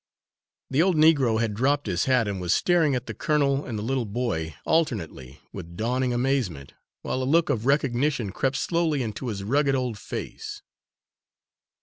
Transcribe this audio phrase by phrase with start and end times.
[0.71, 3.83] '"The old Negro had dropped his hat, and was staring at the colonel and the
[3.83, 9.43] little boy, alternately, with dawning amazement, while a look of recognition crept slowly into his
[9.43, 10.63] rugged old face.